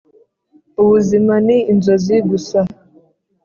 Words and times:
ubuzima 0.81 1.33
ni 1.45 1.57
inzozi 1.71 2.15
gusa! 2.29 2.59